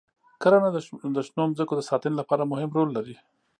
کرنه 0.41 0.69
د 1.15 1.17
شنو 1.27 1.53
ځمکو 1.57 1.73
د 1.77 1.81
ساتنې 1.89 2.15
لپاره 2.21 2.49
مهم 2.51 2.69
رول 2.77 2.89
لري. 2.97 3.15